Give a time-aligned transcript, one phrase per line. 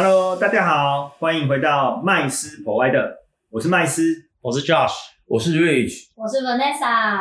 [0.00, 3.14] Hello，大家好，欢迎回到麦斯 Provider，
[3.50, 4.94] 我是麦斯，我是 Josh，
[5.26, 7.18] 我是 Rich，我是 Vanessa，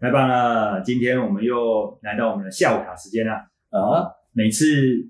[0.00, 0.80] 太棒了！
[0.82, 3.32] 今天我们又来到我们的下午茶时间了
[3.70, 4.64] 啊，每次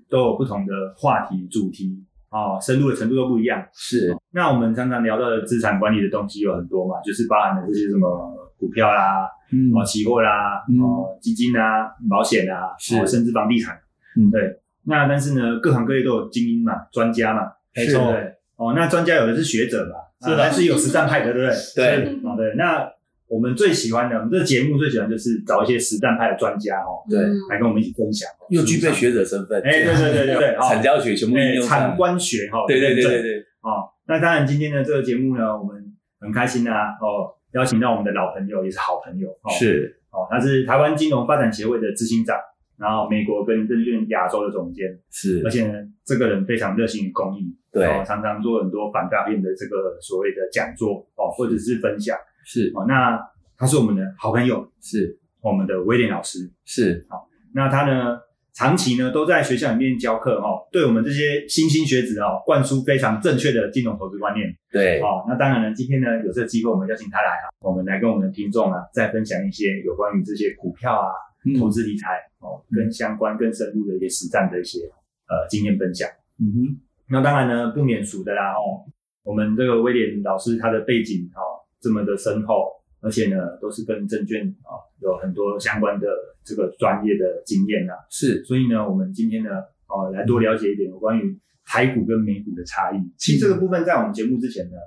[0.09, 2.03] 都有不同的话题主题。
[2.31, 3.63] 哦，深入的程度都不一样。
[3.75, 8.09] 是，那我们常常聊到的资产管理的东西有很多嘛，就是包含了这些什么
[8.57, 9.69] 股票啦、嗯。
[9.71, 10.81] 哦期货啦、嗯。
[10.81, 12.99] 哦基金啊、保险啊，是。
[12.99, 13.77] 哦甚至房地产。
[14.17, 14.31] 嗯。
[14.31, 14.62] 对。
[14.85, 17.41] 那但是呢，各行各业都有精英嘛、专家嘛，
[17.75, 18.13] 没错。
[18.55, 19.95] 哦，那专家有的是学者嘛，
[20.29, 21.49] 是的啊但是有实战派的，对不对？
[21.75, 22.53] 对是哦，对。
[22.55, 22.87] 那
[23.27, 28.29] 我们最喜欢的，我们这个节目最喜欢就是找一些实战派的专家哦，对嗯来跟我们一起分享。
[28.49, 31.35] 又具备学者身份，哎，对对对对对， 哦产教学全部
[31.67, 35.83] 产官学哈，对对对对对，哦，那当然，今天的这个节目呢，我们
[36.19, 42.37] 很开心啊，哦，邀请到我们的老朋友，也是好朋友，哦，是哦，他是台湾金融发展协会的执行长，
[42.77, 45.41] 然后美国跟证券亚洲的总监，是。
[45.45, 52.71] 而，且呢，这个人非常热心于公益，对哦，常常做很多反诈骗的这个所谓的讲座，哦，或者是分享，是。
[52.75, 53.19] 哦，那
[53.57, 55.19] 他是我们的好朋友，是。
[55.41, 57.05] 我们的威廉老师，是。
[57.09, 58.17] 好，那他呢，
[58.53, 64.47] 长期呢都在学校里面教课，哦，对我们这些新兴学子哦，灌输非常正确的金融投资观念。
[64.71, 74.79] 对，哦，那当然呢，今天呢有这个机会，我们邀请他来啊，我们来跟我们的听众啊，再分享一些有关于这些股票啊、嗯投资理财哦，跟相关更深入的一些实战的一些
[75.27, 76.09] 呃经验分享。
[76.39, 76.79] 嗯哼，
[77.09, 78.85] 那当然呢，不免俗的啦哦，
[79.23, 82.71] 我们这个威廉老师他的背景哦这么的深厚，
[83.01, 86.07] 而且呢都是跟证券啊、有很多相关的
[86.43, 89.49] 这个专业的经验啊，是，所以呢，我们今天呢，
[89.87, 92.97] 哦，来多了解一点有关于台股跟美股的差异。
[93.17, 94.77] 其实这个部分在我们节目之前呢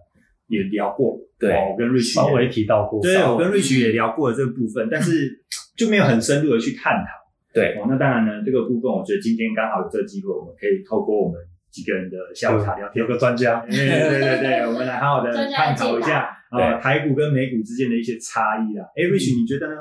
[0.48, 5.44] 也聊过，对哦我跟 Rich 稍微提到过，对，我跟 Rich 也聊过了这个部分，但是
[5.76, 7.08] 就没有很深入的去探讨。
[7.52, 11.40] 对，哦，那当然呢，这个部分我觉得今天刚好有这个机会，我们可以透过我们
[11.70, 18.84] 几个人的下午茶聊天有，个专家，对对对对，我们来好好的探讨一下啊、对台股跟美股之间的一些差异啦。
[18.94, 19.74] 哎，Rich 你觉得呢？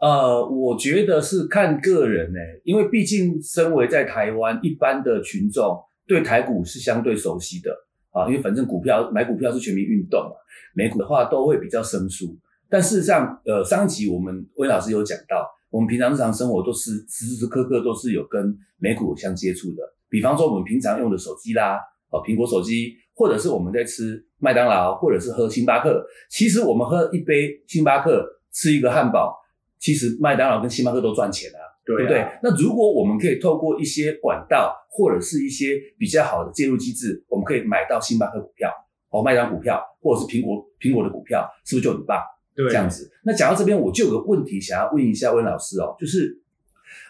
[0.00, 7.70] 呃，我觉得是看个人呢、因为毕竟身为在台湾一般的群众对台股是相对熟悉的
[8.10, 10.36] 啊，因为反正股票买股票是全民运动嘛，
[10.74, 12.36] 美股的话都会比较生疏。
[12.68, 21.78] 但事实上，呃，上一集我们魏老师有讲到，我们平常日常生活都是时时刻刻都是有跟美股相接触的，比方说我们平常用的手机啦，
[22.10, 29.36] 哦，苹果手机，或者是我们在吃麦当劳，或者是喝星巴克，其实我们喝一杯星巴克，吃一个汉堡。
[29.78, 31.58] 其实麦当劳跟星巴克都赚钱啊，
[31.96, 32.32] 对对不对啊？
[32.42, 38.70] 那如果我们可以透过一些管道或者是一些比较好的介入机制，我们可以买到星巴克股票、
[39.10, 42.20] 哦麦当劳股票，或者是苹果苹果的股票，是不是就很棒？
[42.54, 43.10] 对，这样子。
[43.24, 46.40] 那讲到这边，我就有个问题想要问一下温老师哦，就是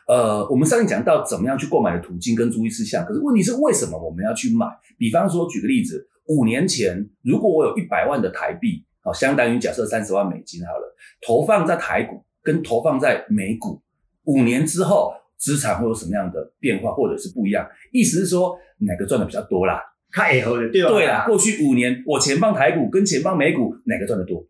[0.06, 4.66] 呃，我们上面讲到怎么样去购买的途径跟注意事项，可是问题是为什么我们要去买？
[4.98, 10.94] 比方说，举个例子，五年前如果我有一百万的台币，好、相当于假设三十万美金好了，
[11.26, 13.80] 投放在台股跟投放在美股，
[14.24, 17.66] 五年之后资产会有什么样的变化，或者是不一样？
[17.92, 19.80] 意思是说哪个赚的比较多啦？
[20.12, 20.88] 太合了，对吧？
[20.88, 24.44] 对啦，过去五年我前方台股跟前方美股，哪个赚的多？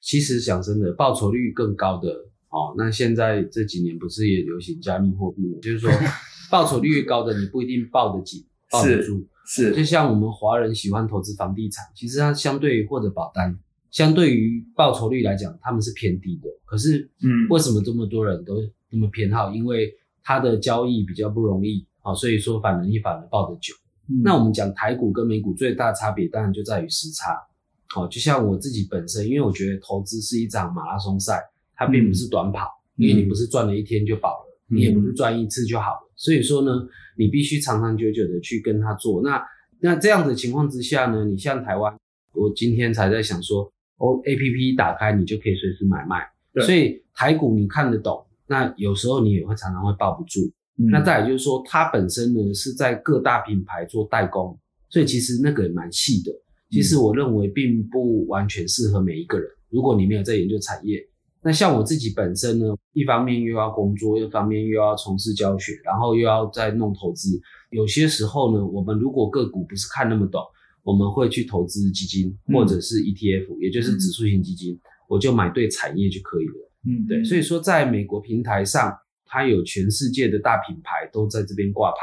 [0.00, 2.08] 其实讲真的，报酬率更高的
[2.50, 5.58] 哦，那现在这几年不是也流行加密货币吗？
[5.62, 5.90] 就是说，
[6.50, 9.26] 报酬率越高的，你不一定抱得紧、抱得是住。
[9.74, 13.56] 就像我们华人喜欢投资房地产，其实它相对于或者保单，
[13.90, 16.48] 相对于报酬率来讲，他们是偏低的。
[16.64, 18.56] 可是，嗯为什么这么多人都
[18.94, 19.50] 这么偏好？
[19.50, 23.74] 因为它的交易比较不容易啊、哦，所以说反而你反而抱得久。
[24.22, 27.36] 那我们讲台股跟美股最大的差别，当然就在于时差。
[27.96, 31.42] 哦，就像我自己本身，因为我觉得投资是一场马拉松赛，
[31.74, 36.12] 它并不是短跑，因为你不是赚了一天就饱了，你也不是赚一次就好了。
[36.16, 36.70] 所以说呢，
[37.16, 39.22] 你必须长长久久的去跟它做。
[39.22, 39.44] 那
[39.80, 41.94] 那这样的情况之下呢，你像台湾，
[42.32, 50.40] 我今天才在想说，哦，A P P 打开你就可以随时买卖，对所以台股你看得懂，那有时候你也会常常会抱不住。
[50.90, 54.58] 那再也就是说，它本身呢是在各大品牌做代工，
[54.90, 56.32] 所以其实那个也蛮细的。
[56.70, 59.48] 其实我认为并不完全适合每一个人。
[59.70, 60.98] 如果你没有在研究产业，
[61.44, 67.40] 那像我自己本身呢，一方面又要工作，一方面又要从事教学，然后又要再弄投资。
[67.70, 70.42] 有些时候呢，我们如果个股不是看那么懂，
[70.82, 74.76] 我们会去投资基金或者是 ETF，、也就是指数型基金，
[75.08, 76.70] 我就买对产业就可以了。
[76.86, 81.98] 嗯，对，所以说在美国平台上，它有全世界的大品牌都在这边挂牌，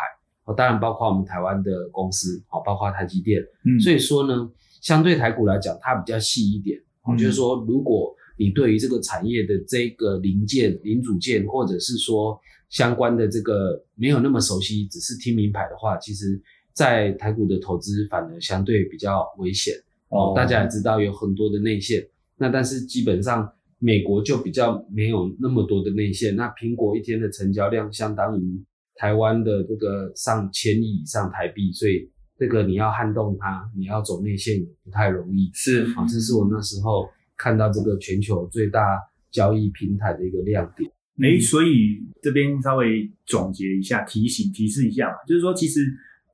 [0.45, 3.41] 哦，当然包括我们台湾的公司，哦，包括台积电。
[3.63, 3.79] 嗯。
[3.79, 4.49] 所以说呢，
[4.81, 12.39] 相对台股来讲，它比较细一点，哦，嗯就是说，如果你对于这个产业的这个零件、零组件，或者是说
[12.69, 16.41] 相关的这个没有那么熟悉，只是听名牌的话，其实
[16.73, 19.75] 在台股的投资反而相对比较危险。
[20.09, 20.33] 哦。
[20.35, 22.03] 大家也知道有很多的内线，
[22.37, 23.47] 那但是基本上
[23.83, 26.35] 美国就比较没有那么多的内线。
[26.35, 28.63] 那苹果一天的成交量相当于
[28.93, 32.07] 台湾的这个上千亿以上台币，所以
[32.37, 35.49] 这个你要撼动它，你要走内线也不太容易。
[35.55, 38.99] 是啊，这是我那时候看到这个全球最大
[39.31, 40.91] 交易平台的一个亮点。
[41.19, 45.81] 哎，所以这边稍微总结一下，提醒提示一下嘛，就是说，其实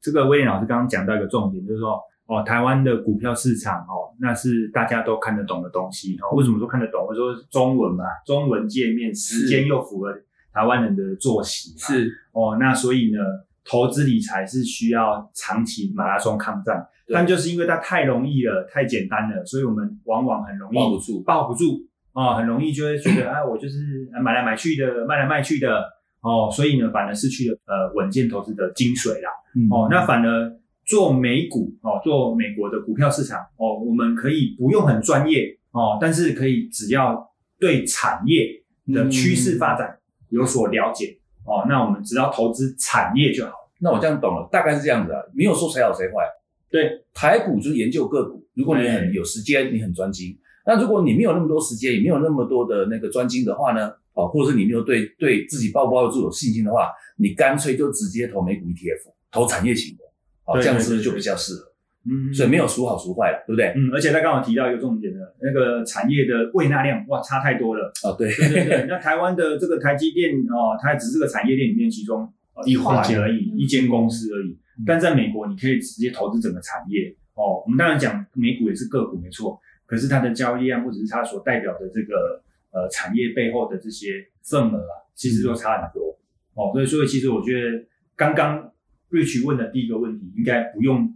[0.02, 1.98] 这个威廉老师刚刚讲到一个重点，就是说，
[2.28, 6.36] 哦，台湾的股票市场哦，那是大家都看得懂的东西哦。
[6.36, 7.08] 为什么说看得懂？
[7.08, 10.14] 或者说中文嘛，中文界面，时间又符合
[10.54, 12.58] 台湾人的作息，是哦。
[12.60, 13.20] 那所以呢，
[13.64, 21.88] 投资理财是需要长期马拉松抗战，但就是因为它太容易了，太简单了，所以我们往往很容易抱不住，抱不住。
[22.14, 25.84] 哦，很容易就会觉得，啊，我就是买来买去的，卖来卖去的，
[26.22, 29.30] 哦，所以呢，反而失去了呃稳健投资的精髓啦。
[29.70, 30.52] 哦，那反而
[30.88, 37.30] 做美股，哦，做美国的股票市场，哦，我们可以不用很专业，哦，但是可以只要
[37.60, 38.63] 对产业
[38.94, 40.00] 的趋势发展
[40.30, 43.51] 有所了解，哦，那我们只要投资产业就好。
[43.80, 46.24] 那我这样懂了，大概是这样子啊，没有说谁好谁坏。
[46.72, 50.36] 对，台股就是研究个股，如果你很有时间，你很专精。
[50.66, 53.92] 那如果你没有那么多时间，也没有那么多的那个专精的话呢？
[54.13, 60.04] 哦，或者是你没有对对自己抱不抱得住有信心的话，你干脆就直接投美股 ETF，投产业型的，
[60.48, 61.74] 哦，这样子就比较适合。
[62.10, 63.74] 嗯，所以没有孰好孰坏了，对不对？
[63.76, 67.92] 嗯，而且他刚好提到一个重点的，那个产业的未纳量，哇，差太多了。
[68.06, 68.86] 哦，对对对对。
[68.90, 72.32] 那台湾的这个台积电哦，它只是个产业链里面其中
[72.66, 74.58] 一环而已，一间公司而已。
[74.86, 77.14] 但在美国，你可以直接投资整个产业。
[77.34, 79.60] 哦，我们当然讲美股也是个股，没错。
[79.86, 82.42] 可是它的交易量，或者是它所代表的这个
[82.72, 86.18] 呃产业背后的这些份额啊，其实都差很多
[86.54, 86.72] 哦。
[86.72, 87.86] 所以，所以其实我觉得
[88.16, 88.72] 刚刚
[89.12, 91.09] Rich 问的第一个问题，应该不用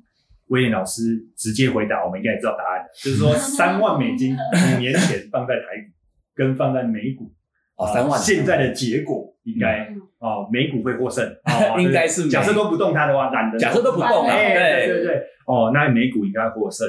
[0.47, 5.91] 威廉老师直接回答，我们应该也知道答案的，就是说 三万美金五年前放在台股
[6.35, 7.31] 跟放在美股
[7.75, 8.19] 啊，三万。
[8.19, 11.25] 现在的结果应该哦，美股会获胜，
[11.79, 14.87] 应该是假设都不动它的话，懒得假设都不动，对。
[14.87, 16.87] 对对，哦，那美股应该获胜。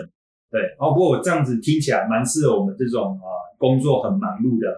[0.51, 3.27] 对，哦，不过我这样子听起来蛮适合我们这种啊
[3.57, 4.69] 工作很忙碌的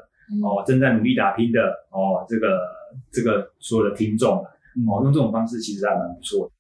[0.40, 1.60] 哦，正在努力打拼的
[1.90, 2.60] 哦，这个
[3.12, 4.44] 这个所有的听众
[4.86, 6.52] 哦，用这种方式其实还蛮不错的。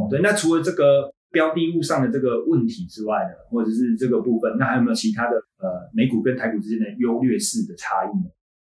[0.00, 8.30] 哦，对，那除了这个标的物上的这个问题之外呢，或者是这个部分，那还有没有其他的呃美股跟台股之间的优劣势的差异呢？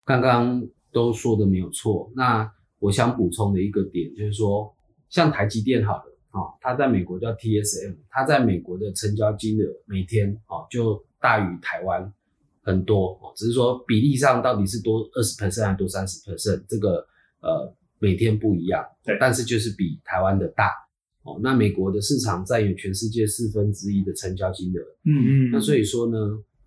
[0.05, 4.73] 刚刚都说的没有错，那我想补充的一个点就是说，
[5.09, 6.03] 像台积电好了。
[6.31, 12.13] 哦，它在美国叫 TSM，它在美国的成交金额每天哦就大于台湾
[12.61, 17.03] 很多哦，只是说比例上到底是多二十 percent 还是多三十 percent，这个
[17.41, 20.71] 呃每天不一样，对，但是就是比台湾的大
[21.23, 21.39] 哦。
[21.43, 26.17] 那美国的市场占有全世界四分之一的成交金额，嗯嗯，那所以说呢，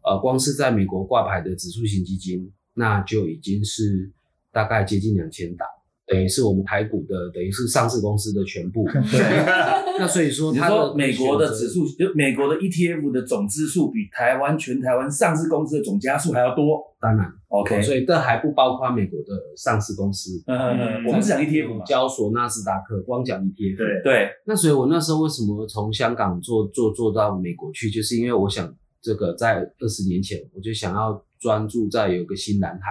[0.04, 4.10] 呃，光是在美国挂牌的指数型基金，那就已经是
[4.52, 5.66] 大概接近两千档。
[6.06, 8.84] 等于是我们台股的，等于是上市公司的全部。
[9.98, 16.82] 那所以说，你说美国的指数，就美国的 ETF 的总支数比台湾全台湾上市公司的总加数还要多。
[17.00, 20.42] 当然，OK，所以这还不包括美国的上市公司。
[20.46, 23.76] 嗯嗯嗯，我们是讲 ETF，嘛交所、纳斯达克，光讲 ETF。
[23.76, 24.30] 对对。
[24.44, 32.90] 那所以我那时候为什么从香港做做做到美国去，就是因为我想这个在二十年前，我就想要专注在有个新蓝海。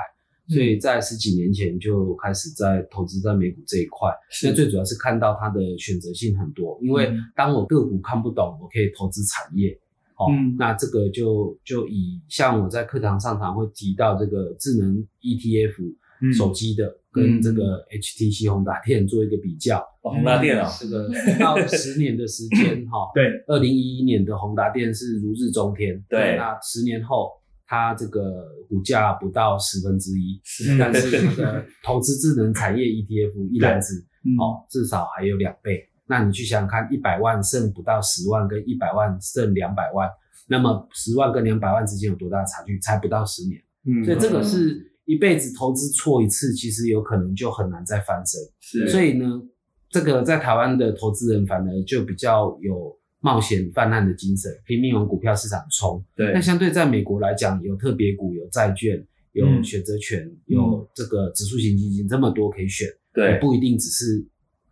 [0.51, 4.12] 所以在十几年前就开始在投资在美股这一块，
[4.43, 6.77] 那最主要是看到它的选择性很多。
[6.81, 9.72] 因为当我个股看不懂，我可以投资产业，
[10.17, 10.27] 哦，
[10.58, 19.81] 那这个就就以像我在课堂上常会提到这个智能 ETF 手机的跟这个 HTC 宏达电做一个比较。
[20.01, 27.31] 宏达电啊，这个到十年的时间 哈，对，二零一一年的宏达电是如日中天，对，那十年后。
[27.71, 30.41] 它这个股价不到十分之一，
[30.77, 34.05] 但是那个 投资智能产业 ETF 一篮子
[34.37, 35.87] 哦，至少还有两倍。
[36.05, 40.09] 那你去想想看，一百万剩不到十万，跟一百万剩两百万，
[40.49, 42.77] 那么十万跟两百万之间有多大差距？
[42.79, 43.61] 才不到十年。
[43.85, 48.41] 嗯，所以这个是一辈子投资错一次，其实有可能就很难再翻身。
[48.59, 49.41] 是，所以呢，
[49.89, 52.99] 这个在台湾的投资人反而就比较有。
[53.23, 56.03] 冒险泛滥的精神，拼命往股票市场冲。
[56.15, 59.01] 对，那相对在美国来讲，有特别股、有债券、
[59.33, 62.87] 有选择权、有这个指数型基金，这么多可以选。
[63.13, 64.25] 对，不一定只是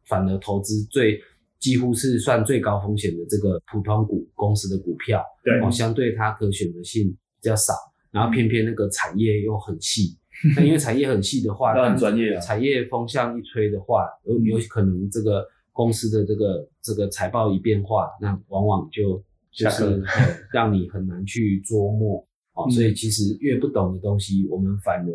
[0.07, 1.21] 反而投资最
[1.59, 5.23] 几乎是算最高风险的这个普通股公司的股票。
[5.43, 7.73] 对，哦，相对它可选择性比较少，
[8.09, 10.17] 然后偏偏那个产业又很细。
[10.55, 12.41] 那因为产业很细的话， 很专业啊。
[12.41, 15.45] 产业风向一吹的话，有有可能这个。
[15.79, 20.03] 公司的这个这个财报一变化，那往往就就是
[20.51, 22.19] 让你很难去琢磨。
[22.53, 25.11] 哦，嗯所以其实越不懂的东西，我们反而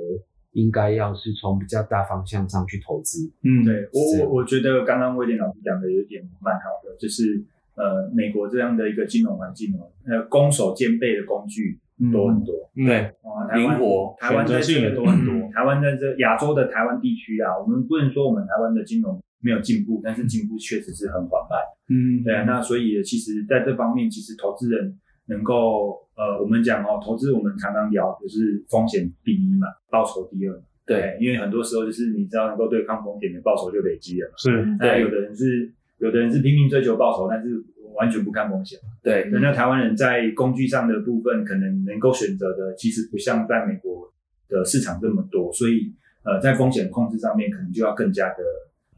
[0.53, 3.31] 应该要是从比较大方向上去投资。
[3.43, 7.45] 嗯，对我我我觉得刚刚威廉老师讲的有一点蛮好的，就是
[7.77, 11.79] 呃美国这样的一个金融环境哦，呃攻守兼备的工具
[12.11, 12.55] 多很多。
[12.77, 21.61] 嗯对，啊，台湾灵活台湾在这也多很多嗯台湾在这亚洲的台湾地区啊，我们不能说我们台湾的金融没有进步，但是进步确实是很缓慢。
[21.91, 30.63] 嗯，对啊，那所以其实在这方面，其实投资人能够呃，我们讲哦，投资我们常常聊就是风险第一嘛，报酬第二嘛。
[30.87, 34.35] 对，因为很多时候就是你知道能够对抗风险的报酬就累积了嘛。
[34.39, 37.63] 是，那有的人是有的人是拼命追求报酬，但是
[37.95, 38.79] 完全不看风险。
[39.03, 44.13] 对，对，那台湾人在工具上的部分，可能能够选择的，其实不像在美国
[44.49, 48.37] 的市场这么多，所以呃，在风险控制上面，可能就要更加的，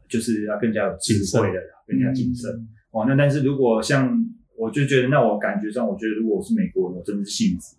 [0.09, 2.51] 就是要更加有智慧的啦，更加谨慎。
[2.91, 4.25] 哦，那但是如果像
[4.57, 7.77] 我就觉得，那我感觉上，我觉得如果我是美国人，我真的是幸福。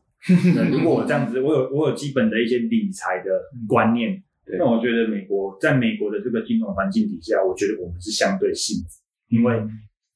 [0.54, 3.30] 对，如果我这样子，我有我有基本的一些理财的
[3.66, 4.23] 观念，
[4.58, 9.62] 那我觉得美国在美国的这个金融环境底下，我觉得我们是相对幸福，因为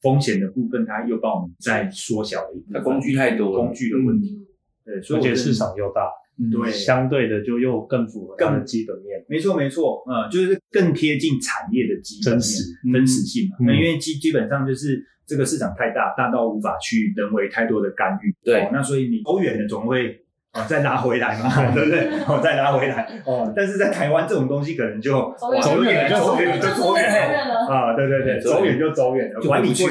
[0.02, 3.64] 风险的部分它又帮我们再缩小了一部分，它工具太多了。
[3.64, 4.46] 工具的问题，
[4.84, 6.10] 对，所以我觉得而且市场又大，
[6.50, 9.24] 对相对的就又更符合它的更基本面。
[9.28, 12.62] 没错没错，嗯，就是更贴近产业的基本面真实
[12.92, 13.72] 真实性嘛。
[13.72, 18.34] 因为基基本上就是这个市场太大，大到无法去人为太多的干预。
[18.44, 20.18] 对哦那所以你走远了总会
[20.54, 22.08] 哦再拉回来嘛， 对不对？
[22.26, 27.66] 哦再拉回来哦，但是在台湾这种东西可能就走远了就走远了就走远了了。
[27.72, 29.84] 啊，对对对，走远就走远了，就管你去，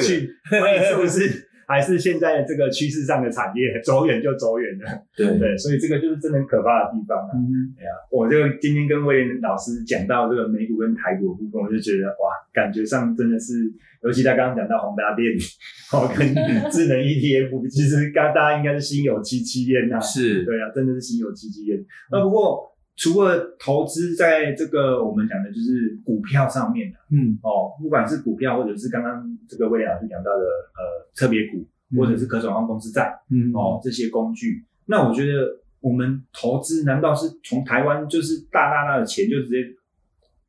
[0.50, 4.84] 管你是不是还是现在这个趋势上的产业， 走远就走远了。
[5.16, 7.32] 对，对，所以这个就是真的很可怕的地方啊。
[7.34, 13.72] 嗯，对啊，我这个今天跟威廉老师讲到这个美股跟台股的部分，我就觉得哇，感觉上真的是，
[14.04, 15.32] 尤其他刚刚讲到宏达电
[15.96, 16.28] 哦，跟
[16.70, 20.00] 智能 ETF，其实刚大家应该是心有戚戚焉呐。
[20.00, 21.80] 是，对啊，真的是心有戚戚焉。
[22.12, 22.71] 那不过
[23.02, 31.66] 除了投资在这个我们讲的就是股票上面的嗯，哦，不管是股票或者是刚刚这个威廉老师讲到的呃特别股，
[31.98, 33.12] 或者是可转换公司债。
[33.32, 34.64] 嗯，哦，这些工具。
[34.86, 35.32] 那我觉得
[35.80, 39.66] 我们投资难道是从台湾就是大大大的钱就直接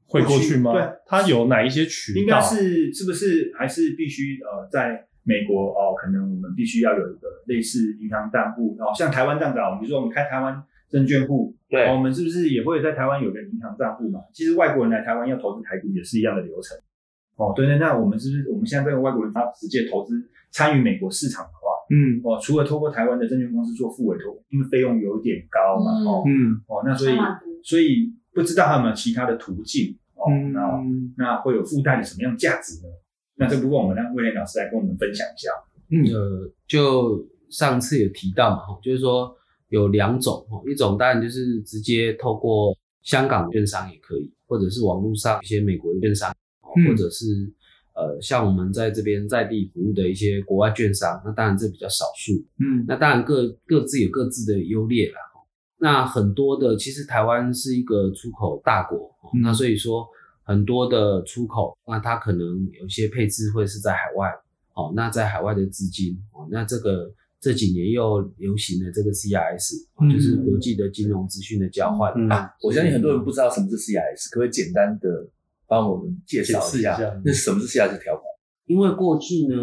[0.04, 0.74] 汇过去吗？
[0.74, 2.20] 对，它有哪一些渠道？
[2.20, 10.62] 应该是是不是还是必须呃在美国哦，可能我们必须要有一个类似银行账户哦，像台湾这样子啊，比如说我们开台湾
[10.92, 14.20] 证券户，对哦我们是不是也会在台湾有个银行账户嘛？
[14.32, 16.76] 其实外国人来台湾要投资台股也是一样的流程。
[17.36, 27.16] 哦，对对，那我们是不是我们现在这个外国人他直接投资参与美国市场的话，嗯哦，除了透过台湾的证券公司做副委托，因为费用有点高嘛，嗯哦嗯哦，那所以
[27.64, 32.92] 所以不知道还有没有其他的途径哦，那嗯那会有附带的什么样价值呢？
[33.36, 35.48] 那这部分我们让威廉老师来跟我们分享一下。
[35.90, 39.34] 嗯呃，就上次有提到嘛，哈，就是说
[39.72, 47.24] 有两种哈，一种当然就是直接透过香港券商也可以，或者是网络上一些美国的券商，或者是
[47.94, 52.34] 呃像我们在这边在地服务的一些国外券商，那当然这比较少数。
[52.58, 55.16] 嗯那当然各各自有各自的优劣啦。
[55.78, 59.10] 那很多的，其实台湾是一个出口大国，
[59.42, 60.06] 那所以说
[60.44, 62.46] 很多的出口，那它可能
[62.78, 64.28] 有一些配置会是在海外，
[64.74, 67.10] 哦，那在海外的资金，哦，那这个
[67.42, 69.10] 这几年又流行了这个
[70.00, 72.12] 嗯就是国际的金融资讯的交换。
[72.16, 75.28] 嗯啊，我相信很多人不知道什么是 CIS，可不可以简单的
[75.66, 77.20] 帮我们介绍一下一下？
[77.24, 78.22] 那什么是 CIS 条款？
[78.66, 79.56] 因为过去呢，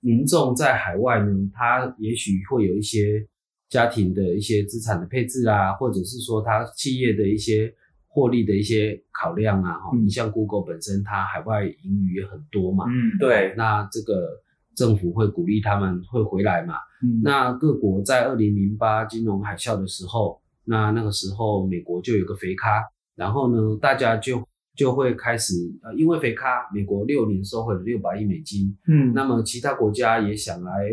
[0.00, 3.26] 民众在海外呢，他也许会有一些
[3.68, 7.70] 家庭的一些资产的配置啊，或者是说他企业的一些
[8.06, 9.74] 获利的一些考量啊。
[9.74, 14.42] 哈、嗯你像 Google 本身，它海外盈余也很多嘛，嗯，对，那这个
[14.74, 16.76] 政府会鼓励他们会回来嘛。
[17.06, 17.20] 嗯。
[17.22, 22.82] 那各国在二零零八金融海啸的时候，那那个时候美国就有个肥咖，
[23.14, 24.42] 然后呢，大家就
[24.74, 29.12] 就会开始呃，因为肥咖，美国六年收回了六百亿美金，嗯。
[29.14, 30.90] 那么其他国家也想来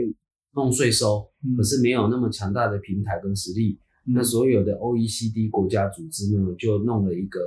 [0.55, 1.57] 弄税收，嗯。
[1.57, 3.79] 可是没有那么强大的平台跟实力。
[4.07, 4.13] 嗯。
[4.13, 7.39] 那所有的 OECD 国家组织呢，就弄了一个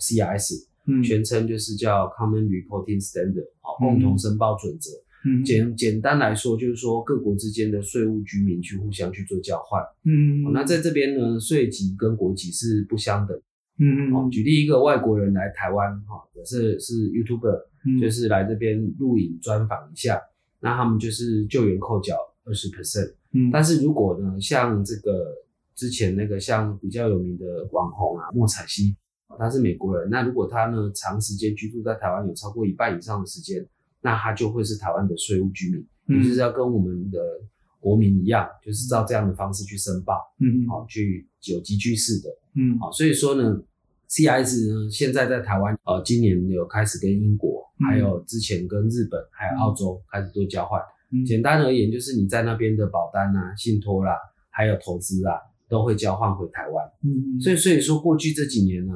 [0.00, 1.02] CRS，、嗯。
[1.02, 3.80] 全称就是叫 Common Reporting Standard，好，嗯。
[3.80, 4.90] 共同申报准则。
[5.24, 9.82] 嗯简简单来说，就是说各国之间的税务居民去互相去做交换。
[10.04, 13.40] 嗯哦那在这边呢，税级跟国籍是不相等。
[13.78, 20.20] 嗯哦，举例一个外国人来台湾，哈、也是是 YouTuber，嗯就是来这边录影专访一下，
[20.60, 23.14] 那他们就是救援扣缴二十 percent。
[23.32, 25.34] 嗯但是如果呢，像这个
[25.74, 28.94] 之前那个像比较有名的网红啊，莫彩希，
[29.26, 33.66] 哦他是美国人，那如果他呢长时间居住在台湾有超过一半以上的时间，
[34.04, 37.18] 那他就会是台湾的税务居民，嗯也就是要跟我们的
[37.80, 42.78] 国民一样，就是照这样的方式去申报，嗯好、去有集聚式的，嗯。
[42.78, 43.62] 好、所以说呢
[44.10, 50.78] ，CIS 呢现在在台湾，呃，今年有开始跟英国，嗯还有之前跟日本还有澳洲开始做交换。
[51.10, 51.24] 嗯。
[51.24, 54.14] 简单而言，就是你在那边的保单啊、信托啦，
[54.50, 56.86] 还有投资啊，都会交换回台湾。
[57.02, 57.40] 嗯。
[57.40, 58.92] 所以，所以说过去这几年呢，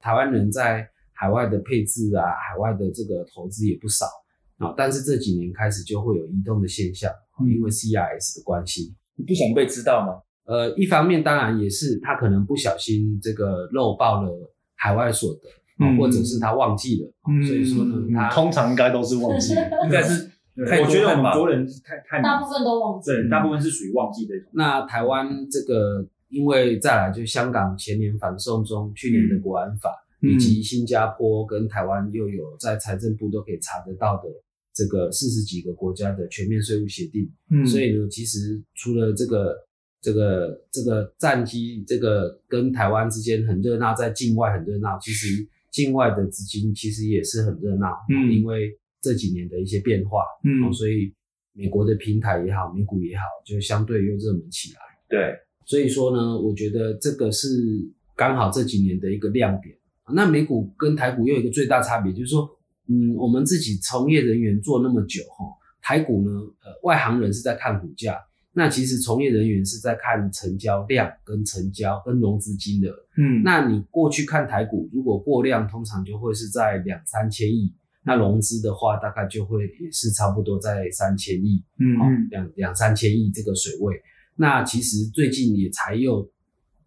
[0.00, 4.06] 台湾人在海外的配置啊、海外的这个投资也不少
[4.62, 8.94] 啊，但是这几年开始就会有移动的现象，嗯因为 CRS 的关系。
[9.16, 10.22] 你不想被知道吗？
[10.44, 14.30] 呃，一方面当然也是他可能不小心这个漏报了
[14.74, 17.12] 海外所得，或者是他忘记了，
[17.46, 19.54] 所以说呢，他通常应该都是忘记。
[19.84, 23.10] 应该是我觉得我们太忙国人是太太大部分都忘记。
[23.10, 24.50] 对，大部分是属于忘记这种。
[24.52, 29.90] 那台湾这个，因为再来就香港前年反送中，去年的国安法，
[30.22, 34.24] 嗯以及新加坡跟台湾又有在财政部都可以查得到的
[34.74, 37.66] 这个四十几个国家的全面税务协定，嗯。
[37.66, 39.54] 所以呢，其实除了这个
[40.00, 48.32] 这个这个战机这个跟台湾之间很热闹，在境外很热闹，其实境外的资金其实也是很热闹，嗯。
[48.32, 50.64] 因为这几年的一些变化，嗯。
[50.64, 51.12] 哦，所以
[51.52, 54.80] 美国的平台也好，美股也好，就相对又热门起来。
[55.08, 55.34] 对，
[55.66, 57.48] 所以说呢，我觉得这个是
[58.16, 59.76] 刚好这几年的一个亮点。
[60.14, 62.48] 那美股跟台股又有一个最大差别，就是说，
[62.92, 65.46] 嗯，我们自己从业人员做那么久哈，
[65.80, 68.18] 台股呢，呃，外行人是在看股价，
[68.52, 72.90] 那其实从业人员是在看成交量跟成交跟融资金额。
[73.16, 77.72] 嗯那你过去看台股，如果过量，通常就会是在两三千亿。
[78.04, 83.94] 那融资的话，大概就会也是差不多在三千亿，哦嗯嗯，两两三千亿这个水位。
[84.34, 86.28] 那其实最近也才又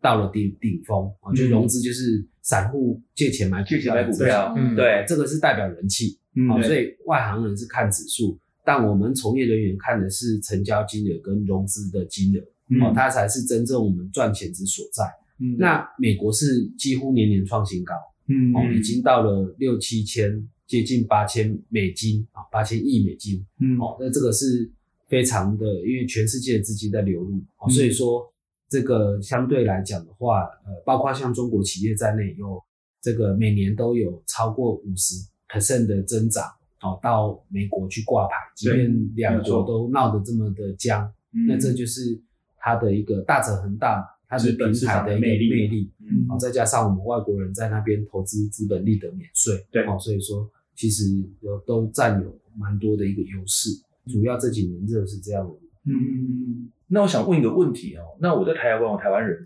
[0.01, 4.75] 到了顶顶峰，我觉得嗯融资就是散户借钱买股借钱买股票，嗯。
[4.75, 15.03] 对，这个是代表人气，嗯好，所以外行人是看指数，但我们从业人员看的是成交金额跟融资的金额，哦，它才是真正我们赚钱之所在。
[15.39, 15.57] 嗯。
[15.57, 17.95] 那美国是几乎年年创新高，
[18.27, 23.43] 嗯哦，已经到了六七千，接近八千美金啊，八千亿美金。
[23.59, 23.75] 嗯。
[23.79, 24.71] 哦，那这个是
[25.07, 28.31] 非常的，因为全世界的资金在流入，所以说
[28.67, 32.61] 这个相对来讲的话，呃，包括像中国企业在内，有
[33.01, 35.15] 这个每年都有超过五十
[35.47, 36.45] percent 的增长，
[36.81, 41.47] 哦，到美国去挂牌，即对便两国都闹得这么的僵，嗯。
[41.47, 42.19] 那这就是
[42.57, 45.91] 它的一个大者恒大，它的平台的一个魅力魅力。
[45.99, 49.85] 嗯哦，再加上我们外国人在那边投资资本利得免税，对。
[49.85, 51.03] 哦，所以说其实
[51.41, 53.69] 有都占有蛮多的一个优势。
[54.07, 55.53] 主要这几年热是这样的，
[55.85, 59.37] 嗯那我想问一个问题哦，那我在台湾，我台湾人，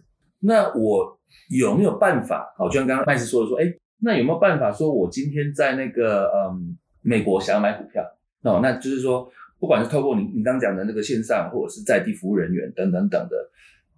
[0.41, 2.53] 那我有没有办法？
[2.55, 3.65] 好，就像刚刚麦斯说的说，哎，
[4.03, 8.03] 那有没有办法说，我今天在那个嗯美国想要买股票
[8.43, 9.27] 哦，那就是说，
[9.59, 13.35] 不管是透过你你刚刚讲的那个线上，或者是在地服务人员等等等的，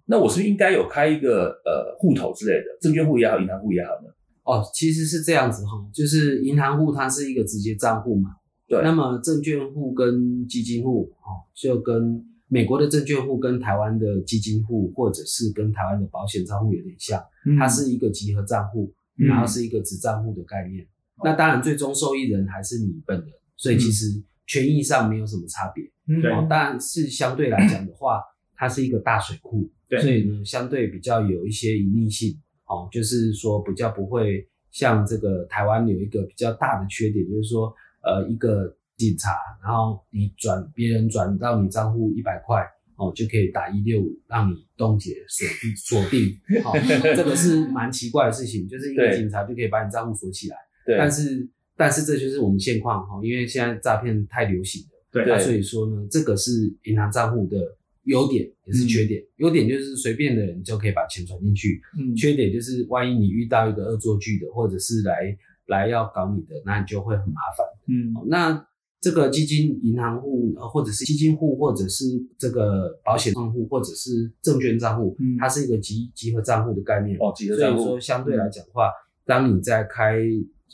[0.06, 4.08] 那我是不是应该有开一个呃户头之类的，证券户也好，银行户也好呢？
[4.44, 8.30] 哦，其实是这样子哈，就是银行户它是一个直接账户嘛，
[8.66, 17.56] 对那么证券户跟基金户哦，就跟美国的证券户跟台湾的基金户，或者是跟台湾的保险账户有点像，嗯。
[17.56, 19.26] 它是一个集合账户，嗯。
[19.26, 20.86] 然后是一个子账户的概念。
[21.24, 25.82] 那当然，最终受益人还是你本人，所以其实权益上没有什么差别。
[26.30, 28.20] 哦，当然是相对来讲的话，
[28.54, 29.98] 它是一个大水库，对。
[30.02, 32.38] 所以呢，相对比较有一些隐匿性。
[32.66, 39.30] 哦，就是说比较不会像这个台湾有一个比较大的缺点，就是说，呃，一个警察，
[39.62, 42.64] 然后你转别人转到你账户一百块，
[42.96, 46.28] 哦，就可以打一六五让你冻结锁定锁定。
[46.64, 46.72] 哦，
[47.16, 50.56] 这个是蛮奇怪的事情，就是一个警察就可以把你账户锁起来。
[50.86, 57.56] 对，但是但是这就是我们现况哈，因为现在诈骗太流行了，对那所以说呢，这个是银行账户的
[58.04, 59.22] 优点也是缺点。
[59.36, 67.66] 优点就是随便的人就可以把钱转进去，嗯缺点就是万一你遇到一个恶作剧的，或者是来来要搞你的，那你就会很麻烦。
[67.88, 68.66] 嗯好那
[69.02, 72.04] 这个基金银行户，呃或者是基金户，或者是
[72.38, 75.36] 这个保险账户，或者是证券账户，嗯。
[75.40, 77.18] 它是一个集集合账户的概念。
[77.18, 77.82] 哦，集合账户。
[77.82, 78.92] 所以说相对来讲的话，
[79.26, 80.20] 当你在开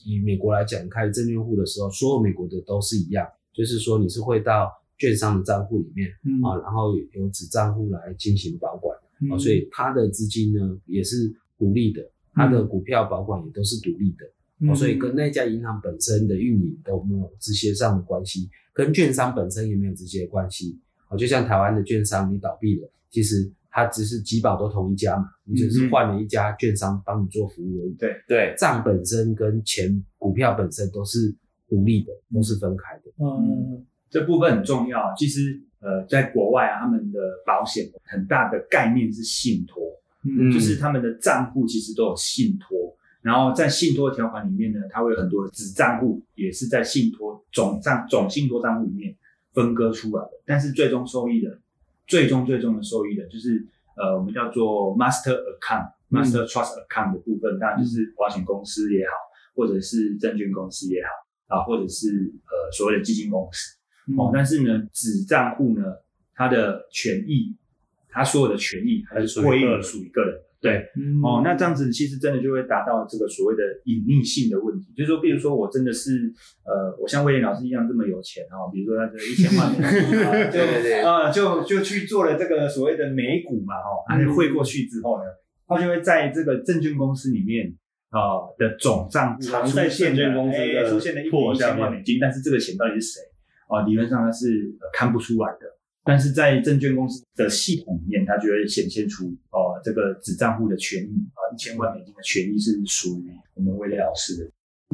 [0.05, 6.45] 以美国来讲开证券户的时候，所有美国的都是一样，就是说你是会到券商的账户里面嗯。
[6.45, 8.95] 啊，然后由子账户来进行保管。
[9.23, 9.33] 嗯。
[9.33, 12.03] 啊，所以它的资金呢也是独立的，
[12.35, 14.27] 它的股票保管也都是独立的。
[14.61, 20.79] 嗯哦，所以跟那家银行本身的运营都没有直接上的关系，跟券商本身也没有直接的关系。
[21.09, 27.93] 哦，就像台湾的券商，你倒闭了，其实它只是几保都同一家嘛，你只是换了一家券商帮你做服务而已。
[27.95, 31.35] 对对，账本身跟钱股票本身都是
[31.69, 33.13] 独立的，都是分开的。
[33.25, 35.15] 嗯，这部分很重要。
[35.17, 39.81] 其实呃，在国外啊，他们的保险很大的概念是信托，
[40.25, 42.98] 嗯就是他们的账户其实都有信托。
[43.23, 49.15] 然后在信托条款里面呢，它会有很多的子账户，也是在信托总账总信托账户里面
[49.53, 50.31] 分割出来的。
[50.47, 51.61] 但是最终受益人，
[52.07, 59.13] 最终最终的受益人就是呃，我们叫做 master account、master trust account 的部分，当然就是保险公司也好，
[59.57, 63.77] 或者是证券公司也好啊，或者是呃所谓的基金公司。
[64.17, 65.83] 哦，但是呢，子账户呢，
[66.35, 67.55] 它的权益，
[68.09, 70.69] 它所有的权益还是归属于个人的。
[70.71, 70.75] 对，
[71.23, 76.33] 哦，那这样子其实真的就会达到这个所谓的隐匿性的问题，就是说，比如说我真的是
[76.67, 85.25] 呃，我像威廉老师一样这么有钱哦，比如说他这一千万美金啊， 就对对对啊、就就去做了这个所谓的美股嘛，哦，他就汇过去之后呢，
[85.69, 87.73] 他就会在这个证券公司里面
[88.11, 93.21] 啊、的总账户出现了证券公司的哎出现了一笔一千万美金，但是这个钱到底是谁？
[93.69, 94.49] 哦、理论上它是、
[94.81, 95.78] 呃看不出来的。
[96.09, 104.45] 但是在证券公司的系统里面，它就会显现出哦、这个子账户的权益啊，一千万美金的权益是属于我们威廉老师的。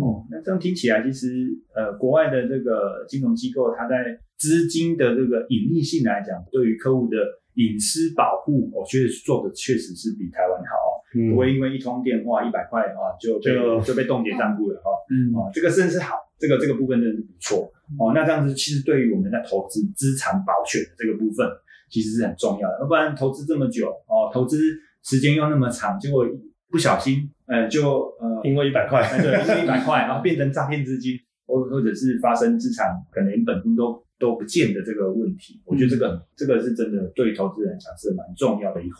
[0.02, 7.16] 哦，那这样听起来，其实呃，国外的这个金融机构，它在资金的这个隐匿性来讲，对于客户的
[7.54, 10.90] 隐私保护，我觉得做的确实是比台湾好哦。
[11.30, 14.90] 不会因为一通电话一百块啊，就被就就被冻结账户了哈。
[15.14, 18.12] 嗯哦，这个真的是好，这个这个部分真的是不错哦。
[18.14, 21.46] 那这样子其实对于我们在投资资产保全的这个部分，
[21.90, 22.78] 其实是很重要的。
[22.80, 24.58] 要不然投资这么久哦，投资
[25.02, 26.26] 时间又那么长，结果
[26.70, 31.16] 不小心呃就呃因为一百块，哎对，因为一百块然后变成诈骗资金，
[31.46, 38.98] 或或者是发生资产可能连本金都都不见的这个问题，我觉得这个这个是真的对于投资人来讲是蛮重要的一环。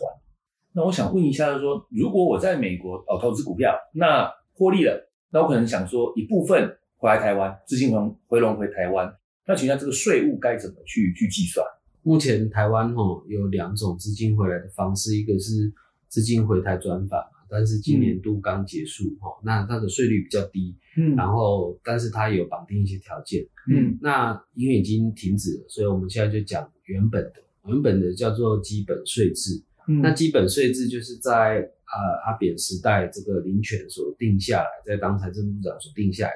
[0.73, 11.65] 那我想问一下，就是说，如果我在美国哦投资股票，那获利了，那我可能想说一部分回来台湾，资金回回笼回台湾，那请问这个税务该怎么去去计算？
[12.01, 15.73] 目前台湾哦有两种资金回来的方式，一个是
[16.07, 21.15] 资金回台转返嘛，但是今年度刚结束哈、那它的税率比较低，嗯。
[21.15, 27.33] 然后但是它有绑定一些条件，嗯那因为已经停止了，所以我们现在就讲原本的，
[27.67, 29.63] 原本的叫做基本税制。
[29.87, 30.01] 嗯。
[30.01, 36.33] 那基本税制就是在呃阿扁时代这个林权所定下来，在当财政部长所定下来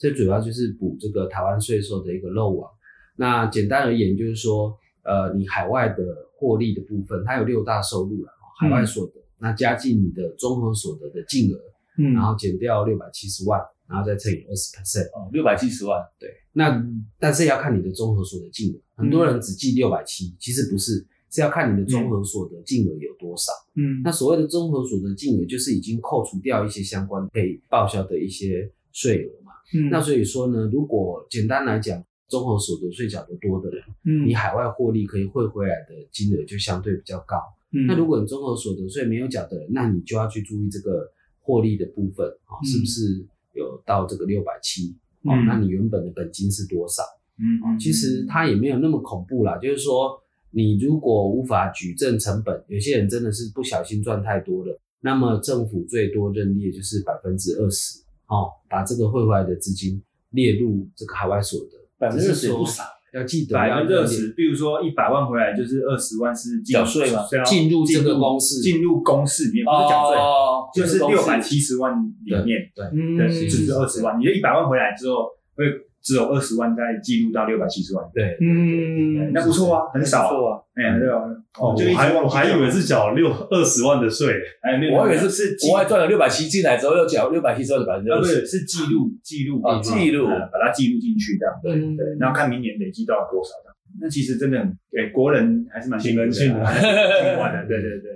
[0.00, 2.70] 的，最主要就是补这个台湾税收的一个漏网。
[3.16, 5.96] 那简单而言就是说，呃，你海外的
[6.36, 11.60] 获利的部分，它有六大收入了，海外所得，那加进你的综合所得的净额，
[11.98, 15.04] 嗯然后减掉六百七十万，然后再乘以二十 percent。
[15.08, 16.82] 哦六百七十万，对，那
[17.18, 23.52] 但是要看你的综合所得净额，很多人只记六百七，其实不是，是要看你的综合所得净额有多少。
[23.74, 29.39] 嗯那所谓的综合所得净额，就是已经扣除掉一些相关可以报销的一些税额嘛。
[29.74, 37.36] 嗯那所以说呢，如果简单来讲，综合所得税缴得多的人，嗯你海外获利可以汇回来的金额就相对比较高。
[37.72, 41.08] 嗯那如果你综合所得税没有缴的人，那你就要去注意这个
[41.40, 44.96] 获利的部分啊、嗯是不是有到这个六百七？
[45.22, 47.02] 哦嗯，那你原本的本金是多少？
[47.38, 58.00] 嗯其实它也没有那么恐怖啦，就是说你如果无法举证成本，有些人真的是不小心赚太多了，那么政府最多认列就是百分之二十，
[58.30, 71.92] 哦，把这个汇回来的资金列入这个海外所得，百分之十也不少，要记得百分之二十，比如说一百万回来就是二十万是缴税嘛进入这个公式进入公式里面不是缴税，哦就是六百七十万
[72.24, 75.64] 里面对，嗯的只是二十万，你的一百万回来之后会
[76.00, 80.60] 只有二十万再记录到六百七十万，对，嗯那不错啊，很少不，错啊。
[80.74, 81.20] 哎，对啊，
[81.58, 84.32] 哦，就还我还以为是缴六二十万的税，
[84.62, 88.46] 哎，没有，我以为是是国外赚了六百七进来之后，要缴六百七十万的百分之二十。
[88.46, 88.58] 是。
[88.58, 89.60] 是记录记录。
[89.62, 93.76] 啊记录呃把它记录进去这样，对嗯对，然后看明年累积到多少这样。
[94.00, 98.12] 那其实真的很，哎，国人还是蛮挺人性的还是挺玩的，对对对，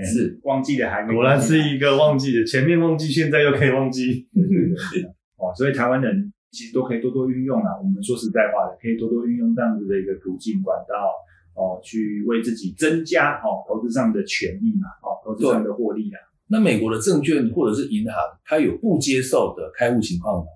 [0.00, 0.40] 哎是。
[0.44, 4.26] 忘记的还没果然是一个忘记的，前面忘记，现在又可以忘记。
[4.32, 5.02] 对对对对。
[5.36, 7.76] 哦，所以台湾人其实都可以多多运用啦。
[7.78, 11.12] 我们说实在话的，可以多多运用这样子的一个途径管道
[11.58, 16.18] 哦，去为自己增加哦投资上的权益嘛，哦投资上的获利啊。
[16.46, 20.46] 那美国的证券或者是银行，它有不接受的开户情况吗？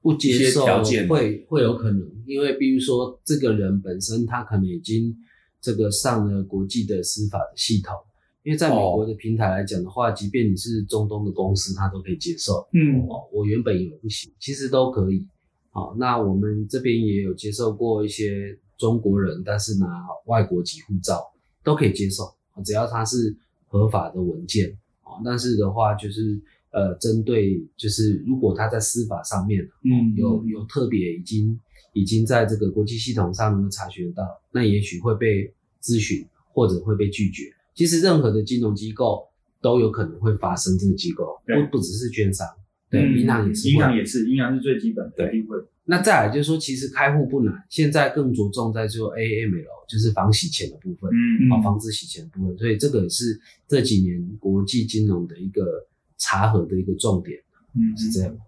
[0.00, 5.14] 不接受条件会会有可能，因为比如说这个人本身他可能已经
[5.60, 7.94] 这个上了国际的司法的系统，
[8.42, 12.66] 因为在美国的平台来讲的话，即便你是中东的公司，他都可以接受。
[12.72, 15.26] 嗯哦，我原本以为不行，其实都可以。
[15.70, 19.86] 好、那我们这边也有接受过一些中国人，但是拿
[20.26, 21.22] 外国籍护照
[21.62, 23.36] 都可以接受，哦只要他是
[23.66, 24.74] 合法的文件。
[25.02, 31.58] 啊，但是的话就是呃，针对就是如果他在司法上面嗯有有特别已经
[31.94, 37.44] 已经在这个国际系统上能够查询到，那也许会被咨询或者会被拒绝。
[37.74, 39.26] 其实任何的金融机构
[39.62, 42.46] 都有可能会发生这个机构，不不只是券商，
[42.90, 45.56] 对，嗯银行也是会，银行也是，银行是最基本的，一定会。
[45.84, 52.56] 那再来就是说，其实开户不难，现在更着重在做 AML，就是防洗钱的部分，嗯好、防止洗钱的部分。
[52.58, 55.86] 所以这个也是这几年国际金融的一个
[56.18, 57.38] 查核的一个重点，
[57.74, 58.32] 嗯是这样。
[58.32, 58.38] 嗯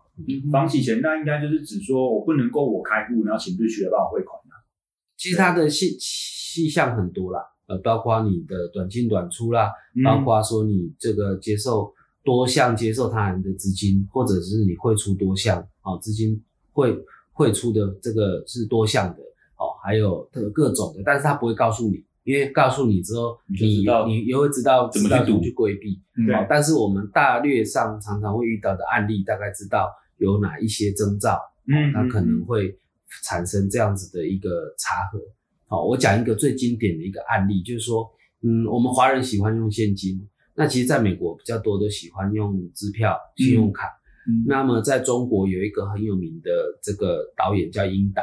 [0.53, 4.61] 防洗钱，那应该就是指说我不能够我开户，然后请律师来帮我汇款啊
[5.17, 11.91] 其实它的细细项很多啦，呃，包括你的短进短出啦，嗯包括说你这个接受
[12.23, 16.41] 多项接受他人的资金，或者是你汇出多项，哦，资金
[16.73, 16.97] 汇
[17.33, 19.23] 汇出的这个是多项的，
[19.57, 32.77] 哦，还有各各种的，但是他不会告诉你，因为告诉你之后，你就你也会知道怎么去赌去规避，对哦，但是我们大略上常常会遇到的案例，大概知道有哪一些征兆，嗯它可能会
[33.25, 35.19] 产生这样子的一个查核。
[35.67, 38.07] 好，我讲一个最经典的一个案例，就是说，
[38.43, 40.21] 嗯，我们华人喜欢用现金，
[40.61, 43.87] 那其实在美国比较多都喜欢用支票、信用卡。
[43.87, 46.51] 嗯那么在中国有一个很有名的
[46.83, 48.23] 这个导演叫英达，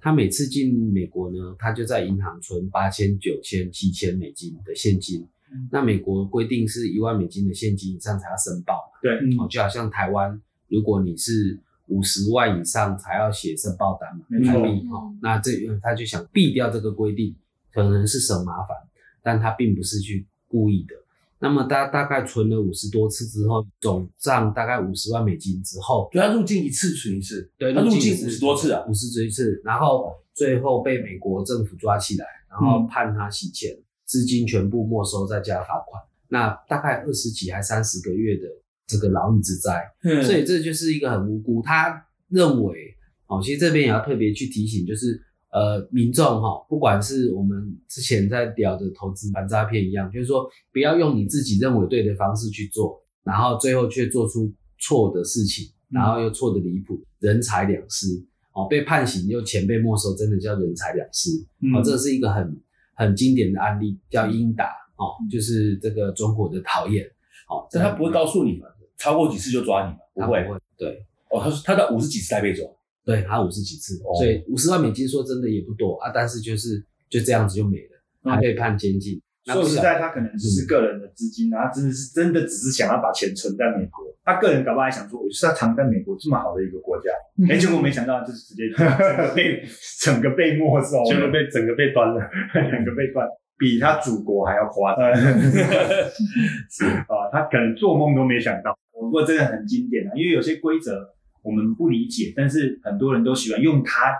[0.00, 5.24] 他每次进美国呢，他就在银行存八千、九千、七千美金的现金。
[5.70, 8.98] 那美国规定是一万美金的现金以上才要申报嘛？
[9.00, 17.34] 对，哦，就好像台湾，如果你是五十万以上才要写申报单嘛，没错台币哦，那这他就想避掉这个规定，
[17.72, 18.76] 可能是省麻烦，
[19.22, 20.94] 但他并不是去故意的。
[21.40, 33.72] 那么大大概存了五十多次之后，总账大概五十万美金之后，就他入境一次存一次，对，他入境是五十多次啊，五十多次，然后最后被美国政府抓起来，然后嗯判他洗钱，
[34.04, 36.02] 资金全部没收，再加罚款。
[36.28, 38.42] 那大概二十几还三十个月的
[38.86, 39.72] 这个牢狱之灾，
[40.02, 41.62] 嗯所以这就是一个很无辜。
[41.62, 42.94] 他认为，
[43.28, 58.06] 哦，其实这边也要特别去提醒，就是呃，民众哈、不管是我们之前在聊的投资反诈骗一样，就是说不要用你自己认为对的方式去做，然后最后却做出错的事情，然后又错的离谱，人财两失。
[58.52, 61.30] 哦，被判刑又钱被没收，真的叫人财两失。
[61.72, 62.60] 哦，这是一个很
[62.94, 64.64] 很经典的案例，叫英达。
[64.96, 67.06] 哦，就是这个中国的讨厌。
[67.48, 70.40] 哦，但他不会告诉你嘛，超过几次就抓你嘛，不会。
[70.40, 71.06] 他不会，对。
[71.30, 72.66] 哦，他说他到五十几次才被抓，
[73.08, 79.18] 对，他五十几次，哦所以五十万美金说真的也不多啊，但是就是就这样子就没了，他被判监禁。
[79.46, 84.04] 说实在，他可能只是个人的资金，然后真的是真的只是想要把钱存在美国。
[84.22, 87.08] 他个人搞不好还想说，我就是要藏在美国这么好的一个国家，
[87.48, 88.84] 哎、结果没想到就是直接整
[89.16, 89.64] 个被
[90.04, 92.20] 整个被没收了，全部被整个被端了。
[92.52, 95.08] 整个被端，比他祖国还要夸张。
[96.68, 98.76] 是啊，他可能做梦都没想到。
[98.92, 101.08] 不过这个很经典啊，因为有些规则
[101.42, 104.14] 我们不理解，但是很多人都喜欢用他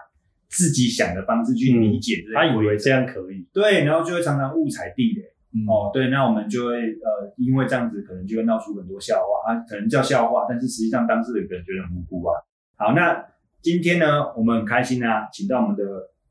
[0.48, 5.22] 自己想的方式去理解他以为这样可以，对，然后就会常常误踩地雷。
[5.50, 12.36] 嗯哦，对，那我们就会呃，因为这样子可能就会闹出很多笑话啊，可能叫笑话，但是实际上当事人可能觉得很无辜啊。
[12.76, 13.24] 好，那
[13.62, 15.84] 今天呢，我们很开心啊，请到我们的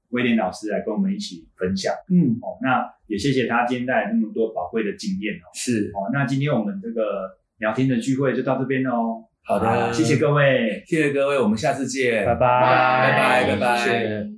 [0.09, 2.59] 威廉老师来跟我们一起分享嗯，哦。
[2.61, 5.49] 那也谢谢他今天带来那么多宝贵的经验哦。
[5.53, 9.26] 是哦，那今天我们这个聊天的聚会就到这边喽。
[9.47, 10.83] 好的，谢谢各位。
[10.85, 12.39] 谢谢各位，我们下次见，拜拜。
[12.39, 13.77] 拜拜拜拜。
[13.77, 14.36] 谢谢